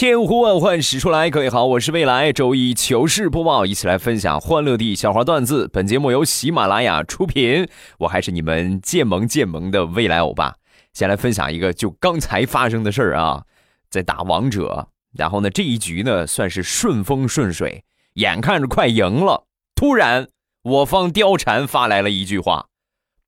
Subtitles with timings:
[0.00, 5.68] 千呼万唤始出来，各位好，我是未来周一糗事播报，一起来分享欢乐地笑话段子。
[5.70, 10.56] 本节目由喜马拉雅出品，我还是你们渐萌渐萌的未来欧巴。
[10.94, 13.44] 先来分享一个就刚才发生的事儿啊，
[13.90, 19.44] 在打王者，然后呢这一局呢算是顺风顺水，眼看着快赢了，
[19.74, 20.26] 突然
[20.62, 22.68] 我方貂蝉发来了一句话：“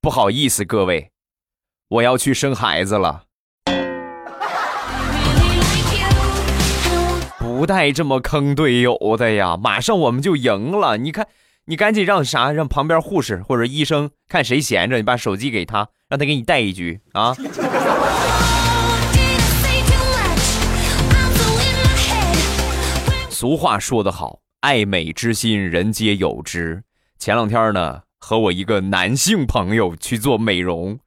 [0.00, 1.11] 不好意思各位，
[1.89, 3.25] 我要去生孩子了。”
[7.62, 9.57] 不带这么坑队友的呀！
[9.57, 11.29] 马上我们就赢了，你看，
[11.66, 12.51] 你赶紧让啥？
[12.51, 17.33] 让旁边护士或者医生看谁闲着，你把手机给他，让他给你带一局啊！
[23.31, 26.83] 俗话说得好，爱美之心，人皆有之。
[27.17, 30.98] 前两天呢，和我一个男性朋友去做美容，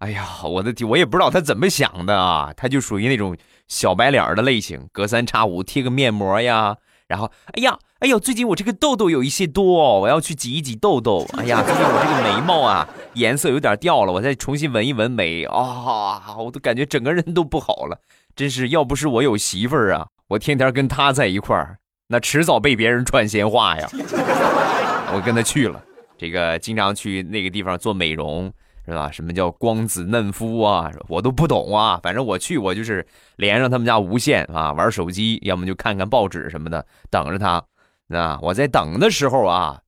[0.00, 3.34] 哎呀，我的天，我也不知道他怎么想的啊，他就属于那种
[3.68, 6.76] 小白脸的类型，隔三差五贴个面膜呀，
[7.08, 11.26] 然后，哎呀，哎呦，最近我这个痘痘有一些多，我要去挤一挤痘痘。
[11.36, 17.98] 哎呀，最近我这个眉毛啊颜色有点掉了，我再重新纹一纹眉啊、我都感觉整个人都不好了。
[18.36, 21.78] 真是要不是我有媳妇儿啊，我天天跟她在一块儿，
[22.08, 23.88] 那迟早被别人传闲话呀。
[25.14, 25.82] 我跟她去了，
[26.18, 28.52] 这个经常去那个地方做美容，
[28.86, 29.10] 是吧？
[29.10, 30.90] 什么叫光子嫩肤啊？
[31.08, 31.98] 我都不懂啊。
[32.02, 37.64] 反正我去，我就是连上他们家无线啊，玩手机，要么就看看报纸什么的，等着他。
[38.06, 39.80] 那我在等的时候啊，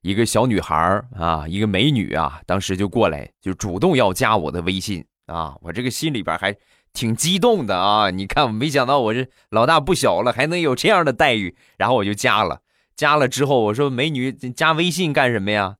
[0.00, 5.54] 一个小女孩啊，一个美女啊，当时就过来，就主动要加我的微信啊。
[5.60, 6.56] 我这个心里边还
[6.94, 8.08] 挺激动的啊。
[8.08, 12.60] 你看，我没想到我这老大不小了，还能有这样的待遇，然后我就加了。
[12.96, 15.76] 加了之后，我说：“美女，加微信干什么呀？”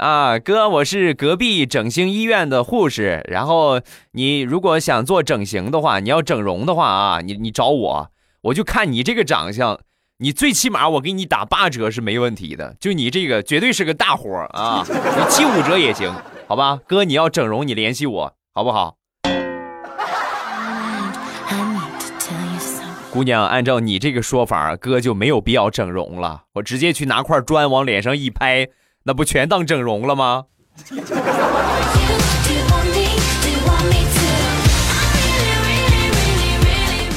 [0.00, 3.22] 啊，哥，我是隔壁整形医院的护士。
[3.28, 8.10] 然后你如果想做整形的话，你要整容的话啊，你你找我，
[8.44, 9.78] 我就看你这个长相，
[10.16, 12.74] 你最起码我给你打八折是没问题的。
[12.80, 16.10] 就你这个绝对是个大活儿啊， 你七五折也行，
[16.48, 16.80] 好吧？
[16.86, 18.96] 哥，你要整容，你联系我，好不好.
[23.12, 28.66] 姑娘，按照你这个说法，哥就没有必要整容了，我直接去拿块砖往脸上一拍，
[29.10, 30.44] 那不全当整容了吗？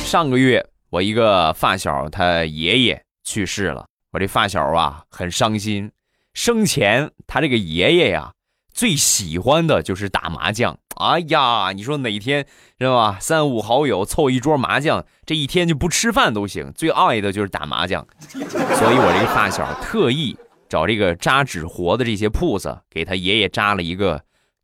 [0.04, 5.92] 上个月我一个发小他爷爷去世了，我这发小啊很伤心。
[6.34, 8.32] 生前他这个爷爷呀
[8.74, 10.76] 最喜欢的就是打麻将。
[10.96, 12.48] 哎呀，你说哪天
[12.80, 13.20] 是吧？
[13.22, 16.74] 三五好友凑一桌麻将，这一天就不吃饭都行。
[16.74, 20.36] 最爱的就是打麻将，所以我这个发小特意
[20.74, 24.20] 找这个扎纸活的这些铺子，给他爷爷扎了一个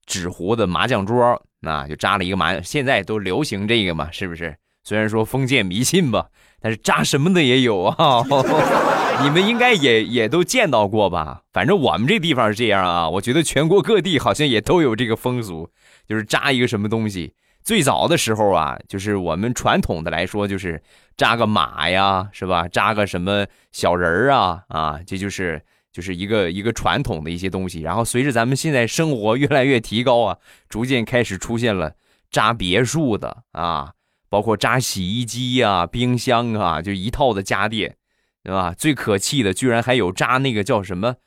[0.07, 2.59] 纸糊的麻将桌，那就扎了一个麻。
[2.61, 4.57] 现在都流行这个嘛，是不是？
[4.83, 6.25] 虽然说封建迷信吧，
[6.59, 8.25] 但是扎什么的也有啊。
[9.21, 11.43] 你们应该也也都见到过吧？
[11.53, 15.69] 反正我们这地方是这样啊，我觉得全国各地好像也都有这个风俗，
[16.07, 17.35] 就是扎一个什么东西。
[17.61, 20.81] 最早的时候啊，就是我们传统的来说，就是
[21.15, 22.67] 扎个马呀，是吧？
[22.67, 25.61] 扎个什么小人儿啊，啊，这就是
[25.91, 27.81] 就是一个一个传统的一些东西。
[27.81, 31.93] 然后随着咱们现在生活越来越提高啊，逐渐开始出现了
[32.29, 33.93] 扎别墅的啊，
[34.29, 37.95] 包括扎洗衣机呀、冰箱啊，就一套的家电。
[38.41, 38.73] 对吧？
[38.75, 41.17] 最可气的，居然还有扎那个叫什么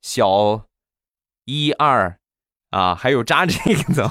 [0.00, 0.64] 小
[1.44, 2.18] 一二
[2.70, 4.10] 啊，还有扎这个的，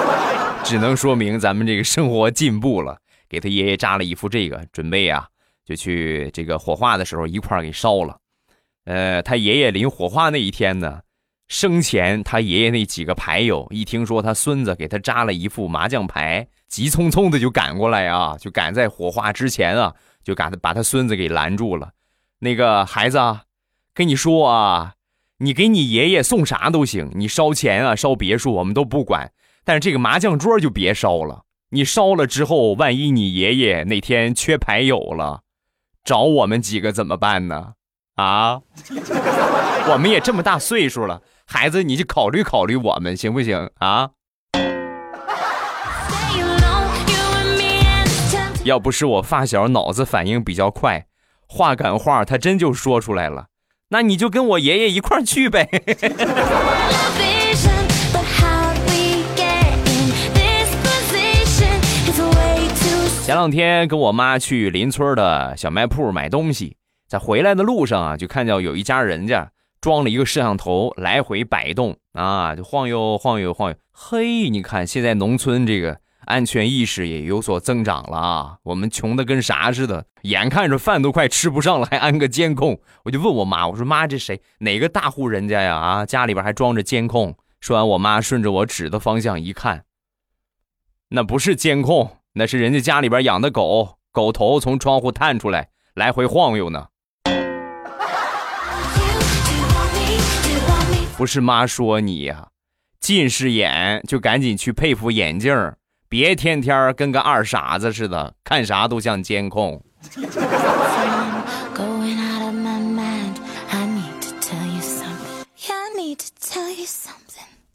[0.64, 2.98] 只能说明咱们这个生活进步了。
[3.28, 5.28] 给他爷爷扎了一副这个，准备啊，
[5.62, 8.18] 就去这个火化的时候一块儿给烧了。
[8.84, 11.00] 呃，他爷爷临火化那一天呢，
[11.48, 19.94] 生前他爷爷那几个牌友一听说他孙子给他扎了一副麻将牌，急匆匆的就赶过来啊，就赶在火化之前啊。
[20.24, 21.90] 就把他把他孙子给拦住了，
[22.38, 23.42] 那个孩子啊，
[23.92, 24.94] 跟你说啊，
[25.36, 29.30] 你给你爷爷送啥都行，你烧钱啊，烧别墅我们都不管，
[29.64, 31.42] 但是这个麻将桌就别烧了。
[31.68, 35.42] 你烧了之后，万一你爷爷哪天缺牌友了，
[36.02, 37.74] 找我们几个怎么办呢？
[38.14, 38.60] 啊，
[39.90, 44.10] 我们也这么大岁数了，孩子你就考虑考虑我们行不行啊？
[48.64, 51.06] 要不是我发小脑子反应比较快，
[51.48, 53.46] 话赶话他真就说出来了。
[53.88, 55.68] 那你就跟我爷爷一块儿去呗。
[63.24, 66.76] 前两天跟我妈去邻村的小卖铺买东西，
[67.14, 73.76] 在回来的路上啊，就看到有一家人家装了一个摄像头，来回摆动啊，就晃悠晃悠晃悠。
[73.92, 78.58] 嘿，你看现在农村这个安全意识也有所增长了啊。
[78.64, 82.80] 我们穷的跟啥似的，眼看着饭都快吃不上了，还安个监控。
[83.04, 85.76] 我就问我妈，我说妈，这谁哪个大户人家呀？
[85.76, 87.36] 啊，家里边还装着监控。
[87.60, 89.84] 说完，我妈顺着我指的方向一看，
[91.10, 96.88] 那不是监控，那是人家家里边养的狗，狗头从窗户探出来，来回晃悠呢。
[101.16, 102.48] 不是妈说你呀、
[102.98, 105.78] 近视眼就赶紧去配副眼镜儿，
[106.08, 109.80] 别天天跟个二傻子似的，看啥都像监控。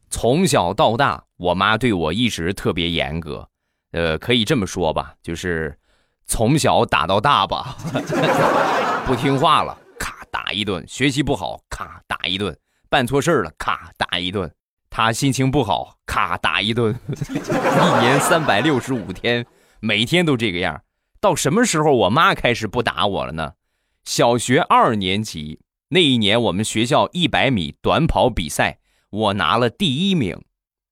[0.10, 3.48] 从小到大，我妈对我一直特别严格，
[3.94, 5.78] 呃，可以这么说吧，就是
[6.28, 7.78] 从小打到大吧。
[9.08, 12.54] 不听话了，咔打一顿；学习不好，咔打一顿；
[12.90, 14.52] 办错事了，咔打一顿。
[14.90, 17.00] 他心情不好，咔打一顿。
[17.08, 19.46] 一年三百六十五天，
[19.80, 20.82] 每天都这个样。
[21.22, 23.54] 到什么时候我妈开始不打我了呢？
[24.04, 25.60] 小学二年级
[25.90, 28.80] 那一年，我们学校一百米短跑比赛，
[29.12, 30.42] 我拿了第一名。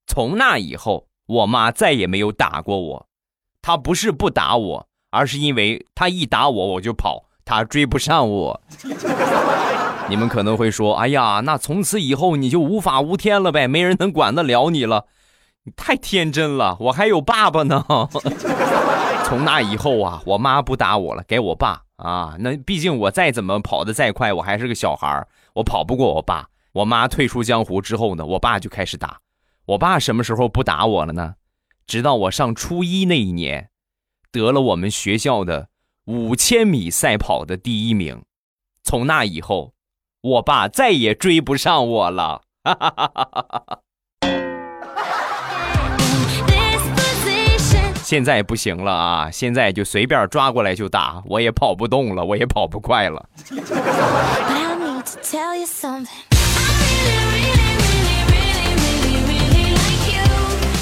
[0.06, 3.08] 从那以后，我妈再也没有打过我。
[3.60, 8.62] 她不是不打我，而是因为她一打我我就跑，她追不上我。
[10.08, 15.06] 你们可能会说：“哎呀，那从此以后你就无法无天了呗，没人能管得了你了。”
[15.64, 17.84] 你太天真了，我还有爸爸呢。
[19.26, 22.36] 从那以后啊，我妈不打我了，给我爸啊。
[22.38, 26.48] 那毕竟我再怎么跑得再快，我还是个小孩儿，我跑不过我爸。
[26.72, 29.20] 我妈退出江湖之后呢，我爸就开始打。
[29.66, 31.34] 我爸什么时候不打我了呢？
[31.86, 33.68] 直到我上初一那一年，
[34.32, 35.68] 得了我们学校的
[36.06, 38.22] 五千米赛跑的第一名。
[38.82, 39.74] 从那以后，
[40.20, 43.28] 我爸再也追不上我了，哈哈哈哈
[43.68, 43.78] 哈！
[48.02, 53.28] 现在不行了啊，现在就随便抓过来就打，我也跑不动了，我也跑不快了。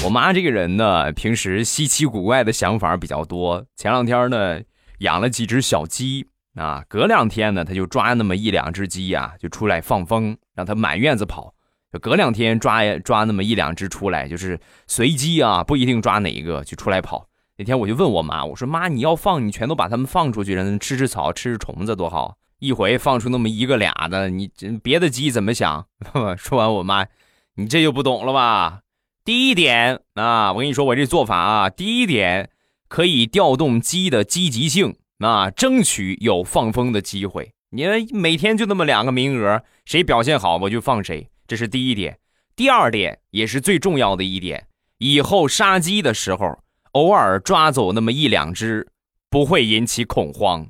[0.03, 3.63] 我妈这个人呢，平时稀奇古怪的想法比较多。
[3.75, 4.61] 前两天呢，
[4.99, 6.25] 养了几只小鸡。
[6.57, 11.53] 啊，隔两天呢，他就抓那么一两只鸡呀、就出来放风，让它满院子跑。
[11.93, 17.27] 就隔两天抓抓那么一两只出来，就是随机啊，不一定抓哪一个就出来跑。
[17.57, 22.37] 那天我就问我妈，我说妈，你要放，你全都把它们放出去，让它吃吃草，吃吃虫子，多好。
[22.59, 24.49] 一回放出那么一个俩的，你
[24.81, 25.85] 别的鸡怎么想？
[26.37, 27.05] 说完，我妈，
[27.55, 28.81] 你这就不懂了吧？
[29.23, 32.49] 第一点啊，我跟你说，我这做法啊，第一点
[32.87, 37.51] 可以调动鸡的积极性那，争取有放风的机会。
[37.71, 42.17] 你每天就那么两个名额，谁表现好我就放谁，这是第一点。
[42.55, 44.67] 第二点也是最重要的一点，
[44.99, 46.59] 以后杀鸡的时候，
[46.93, 48.87] 偶尔抓走那么一两只，
[49.29, 50.67] 不会引起恐慌。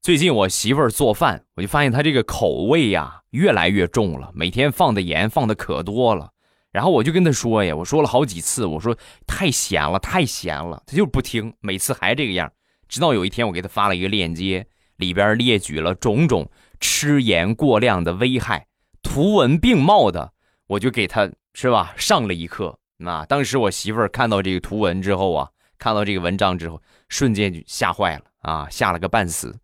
[0.00, 6.30] 最近我媳妇儿做饭，我就发现她这个口味呀越来越重了，每天放的盐放的可多了。
[6.70, 12.50] 然后我就跟她说呀，我说了好几次，我说太咸了，太咸了，她就不听，每次还这个样。
[12.88, 16.48] 直到有一天我给她发了一个链接，里边列举了种种
[16.80, 18.66] 吃盐过量的危害，
[19.02, 20.32] 图文并茂的，
[20.68, 22.78] 我就给她是吧上了一课。
[22.98, 29.54] 那当时我媳妇儿看到这个图文之后啊，看到这个文章之后，瞬间就吓坏了啊，吓了个半死。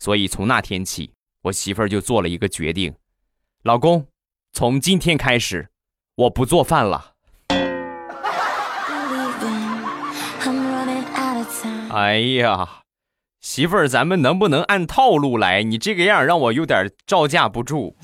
[0.00, 2.94] 所以从那天起，我媳妇儿就做了一个决定，
[3.64, 4.06] 老公，
[4.50, 5.68] 从今天开始，
[6.14, 7.12] 我不做饭了。
[11.90, 12.66] 哎呀，
[13.42, 15.62] 媳妇儿，咱们能不能按套路来？
[15.62, 17.94] 你这个样让我有点招架不住。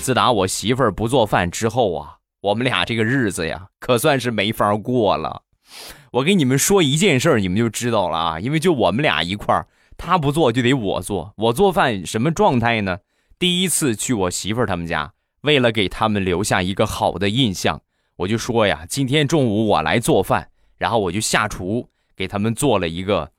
[0.00, 5.41] 自打我媳妇儿不做饭之后啊，我们俩这个日子呀，可算是没法过了。
[6.12, 8.40] 我给你们说一件事儿，你们就知道了啊。
[8.40, 11.32] 因为就我们俩一块儿，她不做就得我做。
[11.36, 12.98] 我做饭什么状态呢？
[13.38, 17.80] 第一次去我媳妇儿他们家，为了给他们留下一个好的印象，
[18.16, 23.32] 我就说呀，今天中午我来做饭，然后我就下厨给他们做了一个，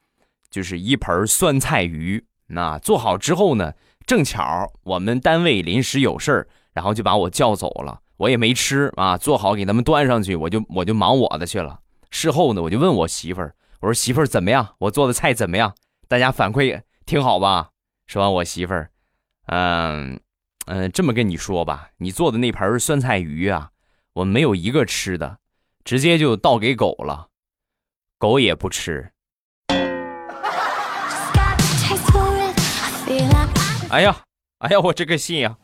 [0.50, 2.26] 就是一盆酸菜鱼。
[2.48, 3.74] 那做好之后呢，
[4.06, 11.80] 正巧我们单位临时有事儿，然后就把我叫走了，我也没吃啊，做好给他们端上去，我就我就忙我的去了。
[12.14, 14.76] 事后呢，我就问我媳妇儿，我说媳妇儿怎么样？
[14.78, 15.74] 我做的菜怎么样？
[16.08, 17.72] 大家反馈挺好吧？
[18.06, 18.92] 说完，我媳妇儿，
[19.48, 20.20] 嗯
[20.68, 23.72] 嗯，这么跟你说吧，你做的那盆酸菜鱼啊，
[24.14, 25.40] 我没有一个吃的，
[25.84, 27.30] 直接就倒给狗了，
[28.20, 29.10] 狗也不吃。
[33.90, 34.16] 哎呀，
[34.60, 35.58] 哎呀，我这个信呀、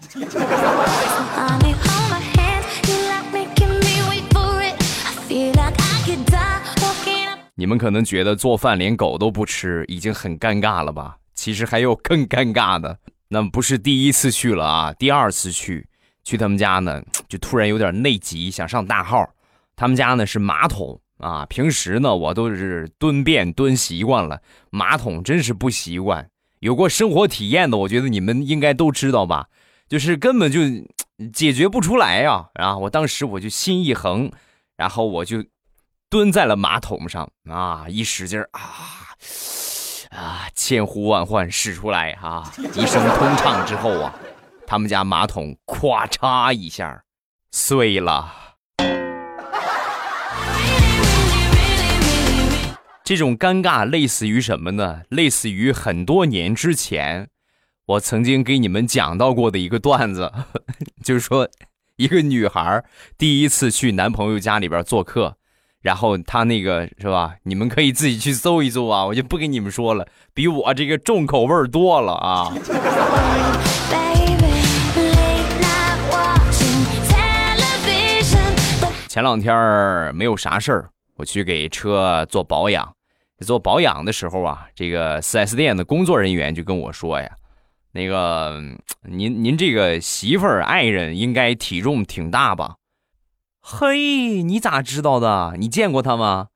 [7.60, 11.18] 你们可能觉得做饭连狗都不吃已经很尴尬了吧？
[11.36, 12.98] 其实还有更尴尬的，
[13.28, 15.86] 那不是第一次去了啊，第二次去，
[16.24, 19.30] 去他们家呢，就突然有点内急，想上大号。
[19.76, 26.30] 他们家呢是马桶啊，平时呢我都是蹲便蹲习惯了，马桶真是不习惯。
[26.62, 29.48] 有过生活体验的，我觉得你们应该都知道吧，
[29.90, 30.62] 就是根本就
[31.34, 32.78] 解决不出来呀、啊！
[32.78, 34.32] 我当时我就心一横，
[34.78, 35.44] 然后我就
[36.12, 38.62] 蹲在了马桶上啊，一使劲儿啊
[40.10, 42.52] 啊，千呼万唤使出来啊！
[42.74, 44.16] 一声通畅之后啊，
[44.66, 47.04] 他们家马桶咵嚓一下
[47.52, 48.56] 碎了。
[53.04, 55.04] 这种尴尬类似于什么呢？
[55.10, 57.30] 类似于很多年之前，
[57.86, 60.34] 我曾经给你们讲到过的一个段子，
[61.06, 61.48] 就是说
[61.98, 62.84] 一个女孩
[63.16, 65.38] 第一次去男朋友家里边做客，
[65.82, 67.36] 然后他那个是吧？
[67.44, 72.54] 你们可以自己去搜一搜啊， 我就不跟你们说了，比我这个重口味儿多了啊。
[79.08, 82.88] 前两天儿没有啥事儿，我去给车做保养。
[83.46, 87.30] 做保养的时候啊，这个 4S 店的工作人员就跟我说呀
[87.92, 92.76] ：“那个，嗯您您这个媳妇儿爱人应该体重挺大吧？”
[93.72, 95.54] 嘿，你咋知道的？
[95.60, 96.48] 你见过他吗？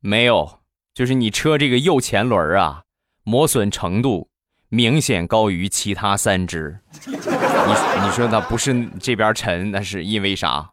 [0.00, 0.58] 没有，
[0.92, 2.82] 就是你车这个右前轮啊，
[3.22, 4.28] 磨损程度
[4.68, 6.80] 明显高于其他三只。
[7.06, 10.72] 你你说它不是这边沉，那是因为啥？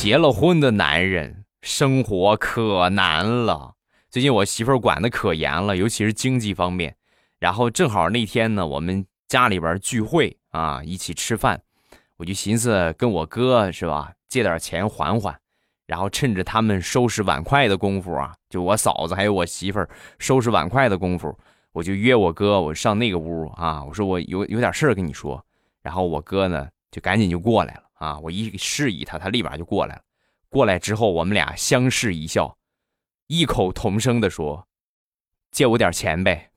[0.00, 3.74] 结了婚的男人生活可难了。
[4.10, 6.96] 最近我媳妇儿管的可严了，尤其是经济方面。
[7.42, 11.60] 然后正好那天呢，我们家里边聚会啊，一起吃饭，
[12.16, 15.36] 我就寻思跟我哥是吧，借点钱还还。
[15.84, 21.36] 然后趁着他们收拾碗筷的功夫啊，就我嫂子还有我媳妇儿收拾碗筷的功夫，
[21.72, 25.44] 我就约我哥，我上那个屋啊，我说我有有点事儿跟你说。
[25.82, 30.02] 然后我哥呢就赶紧就过来了啊，我一示意他，他立马就过来了。
[30.48, 32.56] 过来之后，我们俩相视一笑，
[33.26, 34.68] 异口同声的说
[35.50, 36.50] ：“借我点钱呗。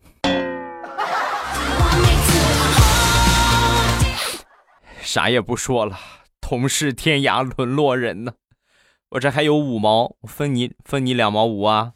[5.06, 6.00] 啥也不说了，
[6.42, 8.34] 同是天涯沦落人呢。
[9.12, 11.94] 我这还有五毛，分你分你两毛五啊。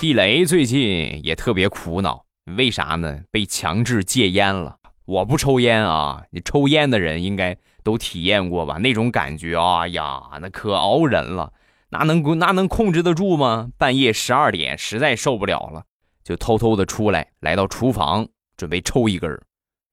[0.00, 2.26] 地雷最近也特别苦恼，
[2.58, 3.20] 为啥呢？
[3.30, 4.76] 被强制戒烟了。
[5.06, 8.76] 我不抽烟啊，你抽烟的人应该都体验过吧？
[8.76, 11.54] 那种感觉，哎呀，那可熬人了，
[11.88, 13.70] 哪能哪能控制得住吗？
[13.78, 15.84] 半夜十二点，实在受不了了，
[16.28, 19.42] 就偷偷的出来，来到厨房准备抽一根儿。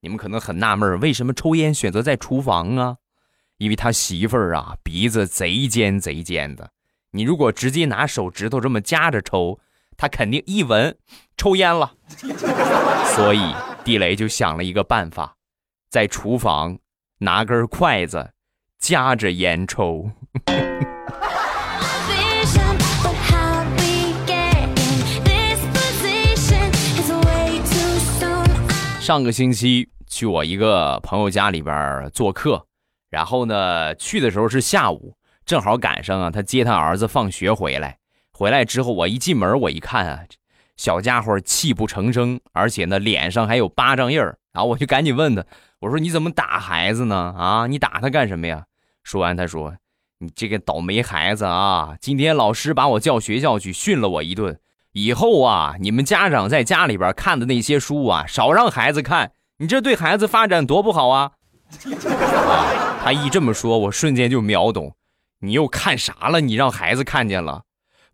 [0.02, 2.98] 你们可能很纳闷，为什么抽烟选择在厨房啊？
[3.58, 6.72] 因为他媳妇儿啊，鼻子贼尖贼尖的。
[7.12, 9.62] 你如果直接拿手指头这么夹着抽，
[9.96, 10.98] 他肯定一闻
[11.38, 11.94] 抽烟了。
[13.16, 15.38] 所以地雷就想了一个办法，
[15.88, 16.78] 在厨房
[17.20, 18.34] 拿根筷子
[18.78, 20.12] 夹着烟抽。
[29.06, 32.66] 上个星期去我一个朋友家里边做客，
[33.12, 38.00] 然后呢去的时候是下午，正好赶上啊他接他儿子放学回来。
[38.32, 40.22] 回来之后我一进门我一看啊，
[40.76, 44.40] 小家伙泣不成声，而且呢脸上还有巴掌印儿。
[44.52, 45.46] 然后我就赶紧问他，
[45.82, 47.36] 我说你怎么打孩子呢？
[47.38, 48.66] 啊，你打他干什么呀？
[49.04, 49.76] 说完他说，
[50.18, 54.60] 你这个倒霉孩子啊，今天老师把我叫学校去训了我一顿。
[54.98, 61.32] 以后啊，你们家长在家里边看的那些书啊，少让孩子看，你这对孩子发展多不好啊！
[63.04, 64.96] 他一这么说，我瞬间就秒懂，
[65.42, 66.40] 你又看啥了？
[66.40, 67.64] 你让孩子看见了？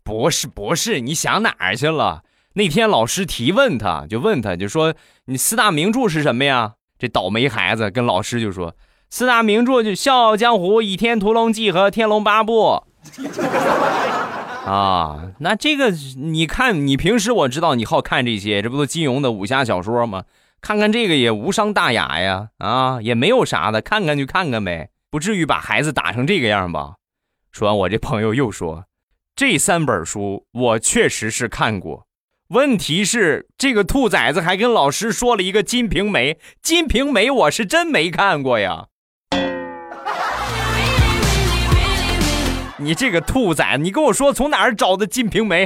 [0.02, 2.22] 不是不是，你想哪儿去了？
[2.54, 4.92] 那天老师提问他，就问他，就说
[5.26, 6.72] 你四大名著是什么呀？
[6.98, 8.74] 这倒霉孩子跟老师就说
[9.08, 12.82] 四大名著就《笑傲江湖》《倚天屠龙记》和《天龙八部》
[14.70, 15.32] 啊。
[15.40, 20.24] 那这个你看，你平时我知道你好看这些，这不都金庸的武侠小说吗？
[20.60, 26.94] 看看这个也无伤大雅呀，啊，也没有啥的，看看就看看呗，不至于把孩子打成这个样吧。
[27.50, 28.84] 说完，我这朋友又说，
[29.34, 32.06] 这三本书我确实是看过。
[32.50, 38.88] 问题是这个兔崽子还跟老师说了一个《金瓶梅》，《金瓶梅》我是真没看过呀。
[42.82, 45.64] 你这个兔崽子，你跟我说从哪儿找的《金瓶梅》？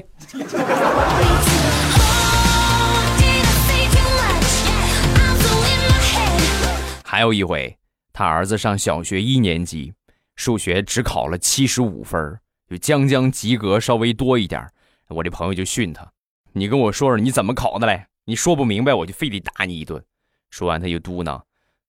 [7.02, 7.74] 还有一回，
[8.12, 9.94] 他儿子上小学一年级，
[10.34, 14.68] 数学只考了七十五分，就将将及格，稍微多一点。
[15.08, 16.06] 我这朋友就训他。
[16.52, 18.04] 你跟我说说你怎么考的嘞？
[18.26, 20.04] 你说不明白，我就非得打你一顿。
[20.50, 21.40] 说完，他就嘟囔：“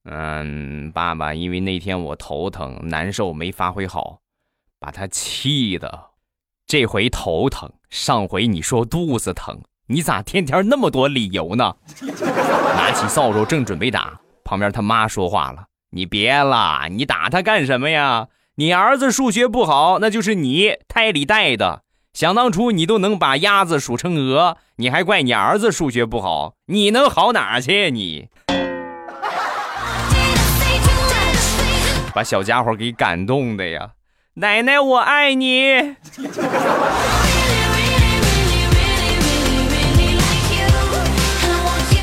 [0.09, 4.21] 嗯，爸爸，因为那天我头疼难受，没发挥好，
[4.79, 6.05] 把他气的。
[6.65, 11.75] 这回头疼，上回你说肚子疼，你咋天天那么多理由呢？”
[12.75, 18.27] 拿起扫帚正准备打，旁边他妈说话了：“你别了，你打他干什么呀？
[18.55, 26.55] 你儿子数学不好，那就是你胎里带的。”想当初你都能把鸭子数成鹅，你还怪你儿子数学不好？
[26.65, 27.91] 你能好哪去？
[27.91, 28.27] 你
[32.11, 33.91] 把小家伙给感动的呀！
[34.39, 35.95] 奶奶，我爱你。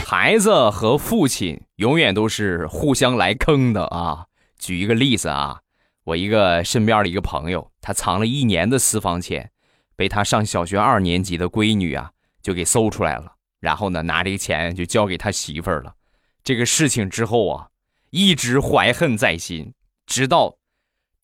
[0.04, 4.24] 孩子和父亲永远都是互相来坑的啊！
[4.58, 5.60] 举一个例子啊，
[6.02, 9.52] 我一个身边的一个朋友，他藏了一年的私房钱。
[9.94, 12.10] 被他上小学二年级的闺女啊，
[12.42, 13.34] 就给搜出来了。
[13.60, 15.94] 然后呢，拿这个钱就交给他媳妇儿了。
[16.42, 17.68] 这个事情之后啊，
[18.10, 19.72] 一直怀恨在心，
[20.04, 20.56] 直到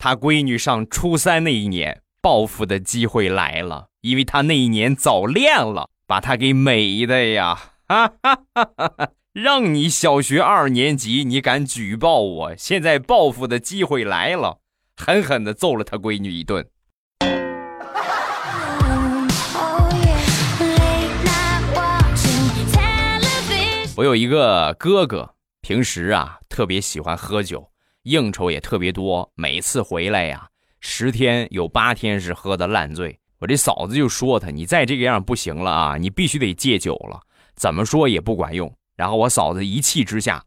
[0.03, 3.89] 他闺女上初三那一年，报复的机会来了。
[4.01, 7.75] 因为他那一年早恋了，把他给美的呀！
[7.87, 12.57] 哈哈哈哈让你小学二年级，你敢举报我？
[12.57, 14.61] 现在报复的机会来了，
[14.97, 16.67] 狠狠的揍了他闺女一顿。
[23.99, 27.70] 我有一个哥哥，平时啊特别喜欢喝酒，
[28.03, 30.49] 应酬也特别多，每次回来呀，
[30.81, 33.19] 十天有八天是喝的烂醉。
[33.39, 37.21] 我这嫂子就说他：“你再这个样不行了啊，你必须得戒酒了。”
[37.57, 38.75] 怎么说也不管用。
[38.97, 40.45] 然后我嫂子一气之下，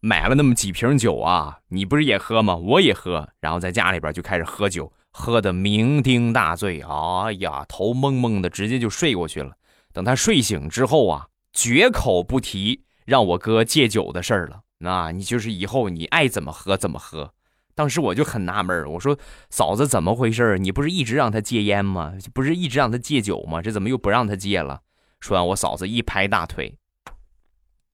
[0.00, 2.56] 买了那么几瓶酒啊，你不是也喝吗？
[2.56, 3.28] 我也喝。
[3.40, 9.52] 然后在家里边就开始喝酒，喝的酩酊大醉，哎呀，头蒙蒙的，直接就睡过去了。
[9.92, 12.82] 等他睡醒之后啊，绝口不提。
[13.06, 17.32] 让我哥戒酒的事儿了，那你就是以后你爱怎么喝怎么喝。
[17.74, 22.12] 当时我就很纳闷我说嫂子怎么回事你不是一直让他戒烟吗？
[22.34, 23.62] 不是一直让他戒酒吗？
[23.62, 24.80] 这怎么又不让他戒了？
[25.20, 26.76] 说完，我嫂子一拍大腿，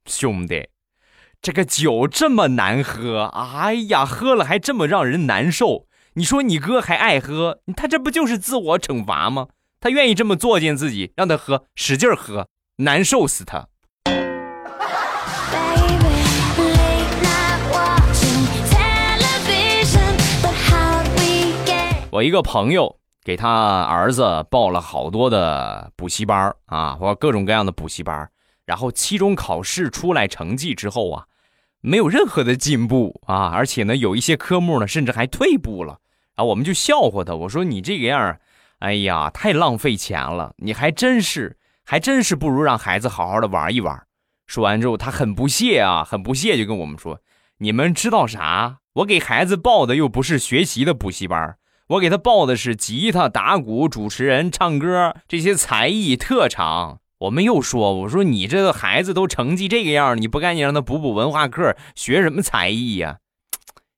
[0.07, 0.69] 兄弟，
[1.43, 5.87] 这个酒这么难喝，哎呀，喝了还这么让人难受。
[6.15, 9.49] 你说你哥还爱喝，他这不就是自我惩罚吗？
[9.81, 13.69] 他愿意这么作践自己，让他喝，使劲喝，难受死他。
[22.17, 28.27] 我一个朋友给他儿子报了好多的补习班啊，或各种各样的补习班，
[28.65, 31.27] 然后期中考试出来成绩之后啊，
[31.83, 35.99] 没有任何的进步啊，而且呢，有一些科目呢，甚至还退步了
[36.37, 36.45] 啊。
[36.45, 38.39] 我们就笑话他，我说你这个样，
[38.79, 44.07] 哎呀，太浪费钱了，你还真是，还真是不如让孩子好好的玩一玩。
[44.47, 47.21] 说完之后，他很不屑啊，很不屑，就跟我们说
[47.61, 48.79] ：“你们知道啥？
[48.95, 56.99] 我给孩子报的又不是学习的补习班。”我给他报的是吉他、打鼓、主持人、唱歌这些才艺特长。
[57.19, 63.19] 我们又说：“我说你这个孩子都成绩这个样，你不赶紧让他补补文化课，学什么才艺呀？”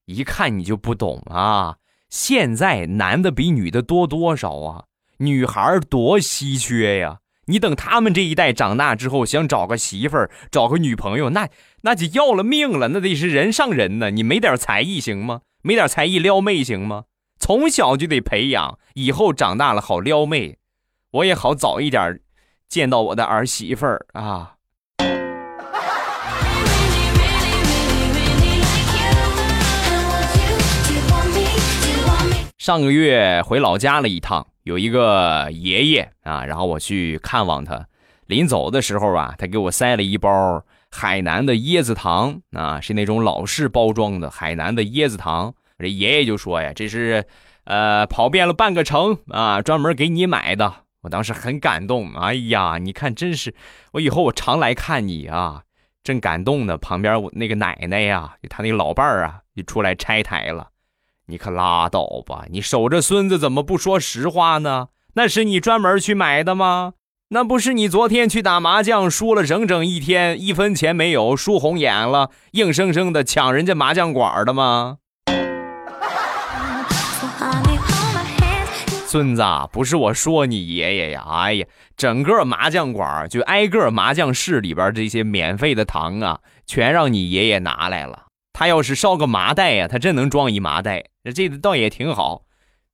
[0.04, 1.76] 一看你就不懂啊！
[2.10, 4.84] 现在男的比女的多多少啊？
[5.18, 7.18] 女孩多稀缺呀！
[7.46, 11.48] 你等他们这一代长大之后，想找个媳妇儿、找个女朋友，那
[11.80, 14.10] 那就要了命了，那得是人上人呢。
[14.10, 15.40] 你没点才艺行吗？
[15.62, 17.04] 没点才艺撩妹行吗？
[17.40, 20.58] 从小就得培养，以后长大了好撩妹，
[21.12, 22.20] 我也好早一点
[22.68, 24.56] 见到我的儿媳妇儿啊。
[32.58, 37.86] 上个月回老家了一趟，有一个爷爷啊，然后我去看望他。
[38.26, 45.54] 临走的时候啊，他给我塞了一包海南的椰子糖啊，是那种老式包装的海南的椰子糖。
[45.78, 47.24] 这爷爷就说呀，这是
[47.64, 50.74] 呃跑遍了半个城啊，专门给你买的。
[51.02, 53.54] 我当时很感动，哎呀，你看，真是
[53.92, 55.62] 我以后我常来看你啊，
[56.02, 56.76] 真感动的。
[56.76, 60.70] 旁边我那个奶奶呀，就他那老伴儿啊，就出来拆台了。
[61.26, 64.88] 你可拉倒吧，你守着孙子怎么不说实话呢？
[65.14, 66.94] 那是你专门去买的吗？
[67.28, 74.98] 那不是你昨天去打麻将输了整整一天，一分钱没有，输红眼了，硬生生的抢人家麻将馆的吗？
[79.08, 79.42] 孙子，
[79.72, 81.66] 不是我说你爷爷呀，哎呀，
[81.96, 88.26] 整个麻将馆就挨个麻将室里边这些免费的糖啊，全让你爷爷拿来了。
[88.52, 91.02] 他要是烧个麻袋呀，他真能装一麻袋，
[91.34, 92.42] 这倒也挺好。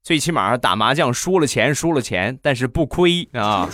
[0.05, 3.69] 最起码打麻将输了钱，输了钱，但是不亏啊。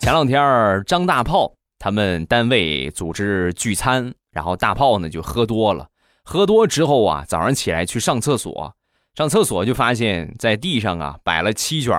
[0.00, 5.88] 前两天儿张大炮他们单位组织聚餐，然后大炮呢就喝多了，
[6.24, 8.74] 喝多之后啊，早上起来去上厕所，
[9.14, 11.94] 上厕所就发现在地上啊摆了七卷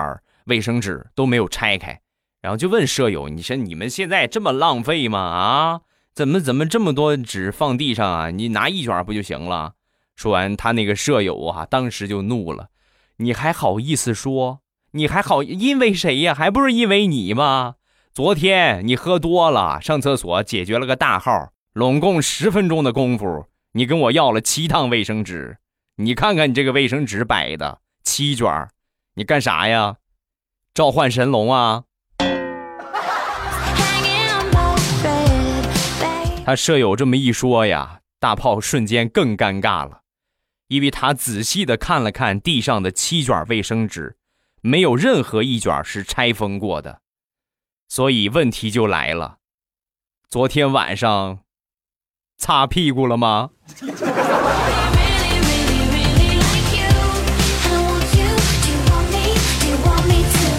[0.46, 2.00] 卫生纸都没有拆开，
[2.40, 5.18] 然后就问舍友：“你说你们现在这么浪费吗？
[5.18, 5.80] 啊，
[6.14, 8.30] 怎么怎么这么多纸放地上啊？
[8.30, 9.74] 你拿一卷不就行了？”
[10.16, 12.68] 说完，他那个舍友啊，当时就怒了
[13.18, 14.60] ：“你还好意思说？
[14.92, 16.32] 你还好因为谁呀？
[16.34, 17.74] 还不是因为你吗？
[18.12, 25.58] 昨天你喝多了，上厕所解决了个大号，拢共十分钟的功夫，你跟我要了七趟卫生纸。
[25.96, 28.68] 你看看你这个卫生纸摆的七卷
[29.14, 29.96] 你干啥呀？
[30.72, 31.84] 召唤神龙啊！
[36.44, 40.02] 他舍友这么一说呀，大炮瞬间更尴尬了，
[40.68, 44.16] 因为他仔细的看了看地上的七卷卫生纸，
[44.60, 47.00] 没有任何一卷是拆封过的，
[47.88, 49.38] 所以问题就来了，
[50.28, 51.40] 昨天晚上
[52.44, 53.48] 擦屁股了吗？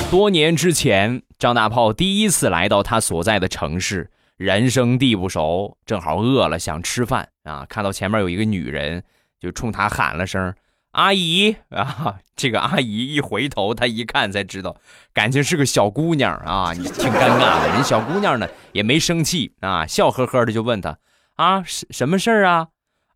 [0.09, 9.03] 多年之前，张大炮第一次来到他所在的城市，人生地不熟，正好饿了想吃饭啊，看到前面有一个女人，
[9.39, 10.55] 就冲他喊了声
[10.93, 12.15] “阿姨”啊。
[12.35, 14.75] 这个阿姨一回头，他一看才知道，
[15.13, 17.73] 感情是个小姑娘啊，你挺尴尬的。
[17.75, 20.97] 人小姑娘呢也没生气啊，笑呵呵的就问他
[21.35, 22.67] 啊，什什么事儿啊？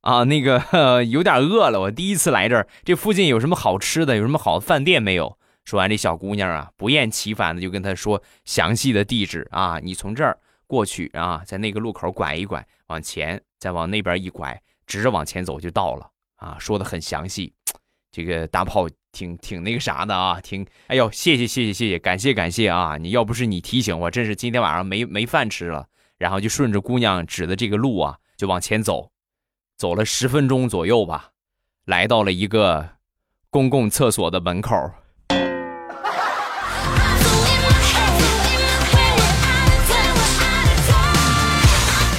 [0.02, 4.16] 啊，那个有点饿了，我第一次来这儿，这附近有什么好吃的？
[4.16, 5.38] 有什么好的饭店没有？
[5.66, 17.54] 说完，这小姑娘啊，不厌其烦的就跟他说详细的地址啊，你从这儿过去啊，在那个路口拐一拐，往前，再往那边一拐，直着往前走就到了啊，说的很详细。
[18.12, 22.98] 这个大炮挺挺那个啥的啊，挺哎呦，谢谢谢谢谢谢，感谢感谢啊！
[22.98, 25.88] 你要不是你提醒我，真是今天晚上没没饭吃了。
[26.20, 29.10] 然后就顺着姑娘指的这个路啊，就往前走，
[29.78, 31.30] 走了十分钟左右吧，
[31.86, 32.90] 来到了一个
[33.50, 34.76] 公共厕所的门口。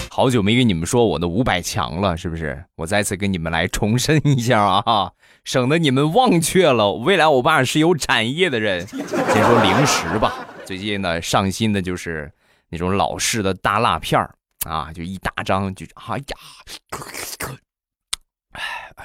[0.08, 2.64] 好久没跟你们说我的五百强了，是不是？
[2.76, 5.12] 我再次跟你们来重申一下啊，
[5.44, 6.92] 省得你们忘却了。
[6.94, 8.86] 未来我爸是有产业的人。
[8.86, 12.32] 先说零食吧，最近呢上新的就是
[12.70, 14.34] 那种老式的大辣片儿
[14.66, 16.36] 啊，就一大张，就哎呀，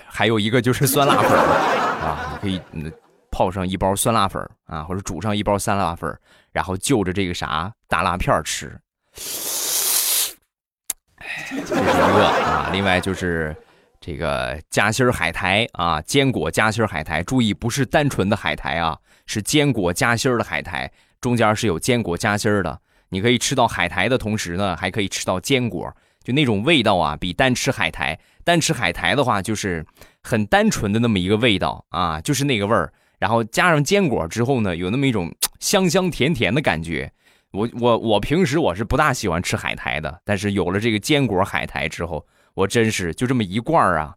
[0.08, 1.38] 还有一个就是酸辣粉儿
[2.06, 2.62] 啊，你可以
[3.32, 6.20] 泡上一包酸辣粉儿啊，或者煮上一包酸辣粉儿，
[6.52, 8.80] 然后就着这个啥大辣片儿吃。
[11.50, 13.56] 这是一个啊，另外就是
[14.00, 22.80] 这个夹心儿海苔啊，坚果夹心儿海苔，注意不是单纯的海苔啊，是坚果夹心儿的海苔，中间是有坚果夹心儿的。
[23.10, 29.86] 你可以吃到海苔的同时呢，还可以吃到坚果，就那种味道啊，比单吃海苔，单吃海苔的话就是
[30.24, 37.12] 很单纯的那么一个味道啊，就是那个味儿，然后加上坚果之后呢，有那么一种香香甜甜的感觉。
[37.52, 44.16] 我我我平时我是不大喜欢吃海苔的，但是有了这个坚果海苔之后，我真是就这么一罐儿啊，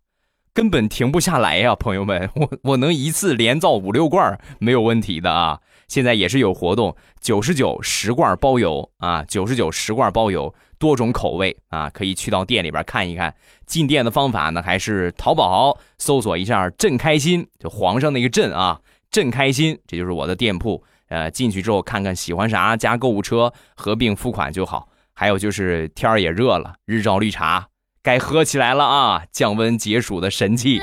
[0.53, 5.61] 根本停不下来呀，朋友们，我我能一次连造五六罐没有问题的啊！
[5.89, 13.35] 现在也是有活动，九十九十罐包邮啊，九十九十罐包邮，多种口味啊，可以去到店里边看一看。
[13.67, 18.79] 进店的方法呢，还是淘宝搜索一下“朕开心”，就皇上那个“朕”啊
[19.11, 20.85] ，“朕开心”，这就是我的店铺。
[21.09, 24.89] 呃，进去之后看看喜欢啥，加购物车合并付款就好。
[25.15, 27.67] 还有就是天儿也热了，日照绿茶
[28.03, 30.81] 该喝起来了啊，降温解暑的神器。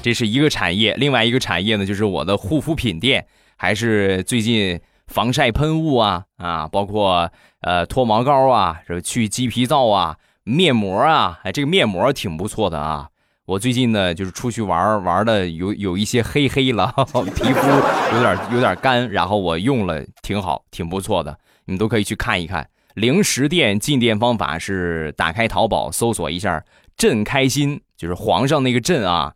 [0.00, 7.30] 这是一个产业，另外一个产业呢，就是我的护肤品店还是最近防晒喷雾啊啊，包括
[7.60, 13.08] 呃脱毛膏啊，是去鸡皮皂啊，面膜啊，哎，这个面膜挺不错的啊。
[13.44, 16.92] 我最近呢，就是出去玩玩的有有一些黑黑了，
[17.34, 17.68] 皮肤
[18.14, 22.68] 有点有点干，然后我用了挺好，挺不错的，你们都可以去看一看。
[22.94, 26.62] 零食店进店方法是打开淘宝搜索一下
[26.96, 29.32] “朕开心”，就是皇上那个“朕”啊，“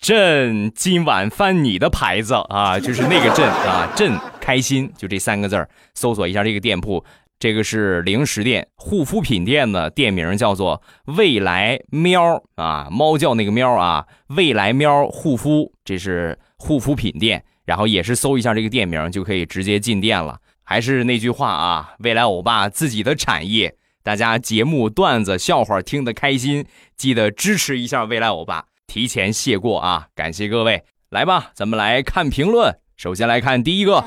[0.00, 7.04] 朕今晚翻你的牌子啊”， 就是那个“朕”啊，“朕开心”就这三个字儿，搜索一下这个店铺。
[7.38, 20.38] 这个是零食店，护肤品店的店名叫做未来喵啊，猫叫那个喵啊，未来喵护肤，这是护肤品店，然后也是搜一下这个店名就可以直接进店了。
[20.64, 26.64] 还是那句话啊，未来欧巴自己的产业，大家节目段子笑话听得开心，
[26.96, 34.04] 记得支持一下未来欧巴，提前谢过啊，感谢各位，来吧，咱们来看评论，首先来看第一个。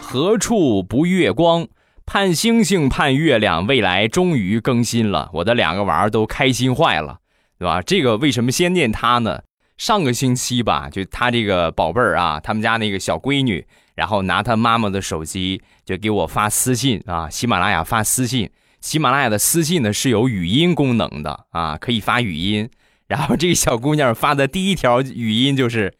[0.00, 1.66] 何处不月光？
[2.04, 7.18] 盼星星盼月亮，未来终于更新了，我的两个娃儿都开心坏了，
[7.56, 7.80] 对吧？
[7.80, 9.42] 这个为什么先念他呢？
[9.78, 13.64] 上个星期吧，就他这个宝贝儿啊，他们家那个小闺女，
[13.94, 22.68] 然后拿他妈妈的手机就给我发私信啊，喜马拉雅发私信，喜马拉雅的私信呢是有语音功能的啊，可以发语音，
[23.06, 25.94] 然后这个小姑娘发的第一条语音就是。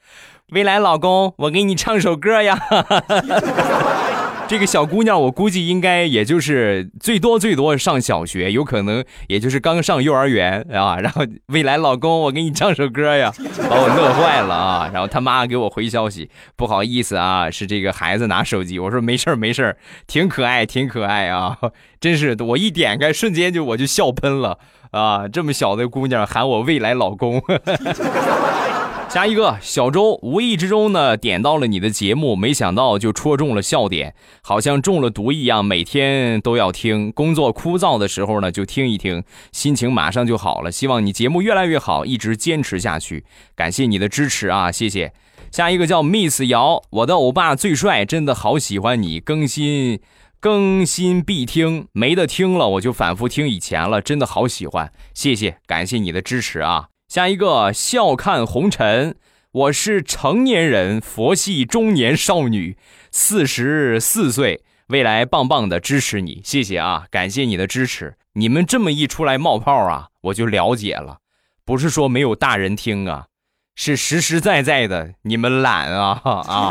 [0.53, 2.59] 未来老公，我给你唱首歌呀！
[4.51, 10.99] 这个小姑娘，我估计应该也就是最多最多上小学，有可能也就是刚上幼儿园啊。
[10.99, 13.33] 然后，未来老公，我给你唱首歌呀，
[13.71, 14.91] 把我乐坏了啊！
[14.93, 18.81] 然后他妈给我回消息，不好意思啊，是这个孩子拿手机。
[18.81, 19.77] 我说没事儿没事儿，
[20.09, 21.57] 挺可爱挺可爱啊！
[22.01, 24.59] 真是，我一点开，瞬间就我就笑喷了
[24.91, 25.29] 啊！
[25.29, 27.41] 这么小的姑娘喊我未来老公。
[29.11, 37.11] 下一个小周无意之中呢点到了你的节目，没想到就戳中了笑点，好像中了毒一样，每天都要听。
[37.11, 40.71] 工作枯燥的时候呢就听一听，心情马上就好了。
[40.71, 43.25] 希望你节目越来越好，一直坚持下去。
[43.57, 45.13] 感谢你的支持啊，谢谢。
[45.51, 49.99] 下一个叫 Miss 姚，我的欧巴最帅，真的好喜欢你，更新
[50.39, 56.87] 更新必听，没得听了我就反复听以前了，真的好喜欢，谢谢，感谢你的支持啊。
[57.11, 59.17] 下一个笑看红尘，
[59.51, 62.77] 我是成年人，佛系中年少女，
[63.11, 68.15] 四十四岁，未来棒棒的支持你，谢谢啊，感谢你的支持。
[68.35, 71.19] 你们这么一出来冒泡啊，我就了解了，
[71.65, 73.27] 不是说没有大人听啊，
[73.75, 76.71] 是实实在在的你们懒啊啊！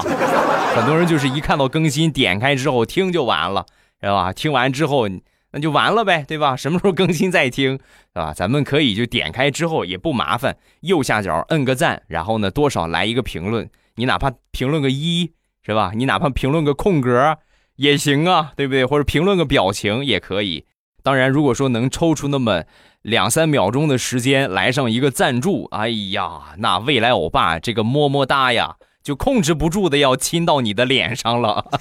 [0.73, 3.65] 很多人就是一看到更新，点开之后听就完了，
[4.01, 4.31] 是吧？
[4.31, 5.09] 听完之后。
[5.51, 6.55] 那就完了呗，对吧？
[6.55, 7.79] 什么时候更新再听，是
[8.13, 8.33] 吧？
[8.33, 15.33] 咱们可以就点开之后也不麻烦，右下角摁个赞，然后呢多少来一个评论，你哪怕评论个一，
[15.63, 15.91] 是吧？
[15.95, 17.37] 你哪怕评论个空格
[17.75, 18.85] 也行啊，对不对？
[18.85, 20.65] 或者评论个表情也可以。
[21.01, 22.63] 当然，如果说能抽出那么
[23.01, 28.75] 两三秒钟的时间来上一个赞助，哎呀，那未来欧巴这个么么哒呀！
[29.01, 31.65] 就控制不住的要亲到你的脸上了。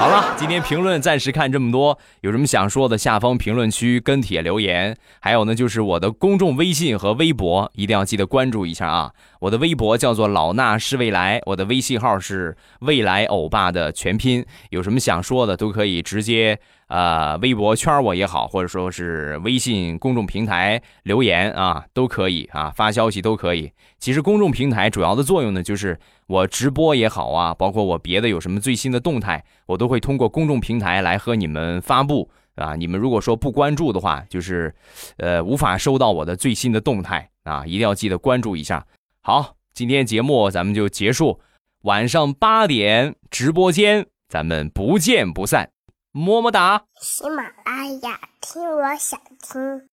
[0.00, 4.96] 好了，今天评论暂时看这么多，有什么想说的，下方评论区跟帖留言。
[5.20, 9.12] 还有呢，就是我的公众微信和微博，一定要记得关注一下啊。
[9.40, 14.44] 我的微博叫做老衲是未来，我的微信号是未来欧巴的全拼。
[14.70, 16.58] 有什么想说的，都可以直接。
[16.90, 23.70] 呃，微博圈我也好，或者说是微信公众平台留言啊，都可以啊，发消息都可以。
[24.00, 32.74] 其实公众平台主要的作用呢，就是我直播也好啊，包括我别的有什么最新的动态，我都会通过公众平台来和你们发布啊。
[32.74, 34.74] 你们如果说不关注的话，就是
[35.18, 38.84] 呃无法收到我的最新的动态啊，一定要记得关注一下。
[39.22, 41.38] 好，今天节目咱们就结束，
[41.82, 45.70] 晚上八点直播间咱们不见不散。
[46.12, 46.86] 么么哒！
[47.00, 49.88] 喜马拉雅，听我想听。